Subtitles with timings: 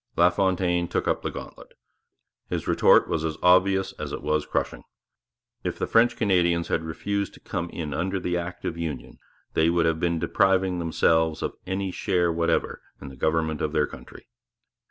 [0.17, 1.73] LaFontaine took up the gauntlet.
[2.49, 4.81] His retort was as obvious as it was crushing.
[5.63, 9.19] If the French Canadians had refused to come in under the Act of Union,
[9.53, 13.85] they would have been depriving themselves of any share whatever in the government of their
[13.85, 14.25] country.